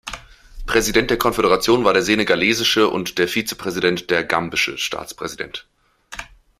Präsident 0.65 1.11
der 1.11 1.19
Konföderation 1.19 1.83
war 1.85 1.93
der 1.93 2.01
senegalesische 2.01 2.87
und 2.87 3.19
der 3.19 3.27
Vizepräsident 3.27 4.09
der 4.09 4.23
gambische 4.23 4.79
Staatspräsident. 4.79 5.67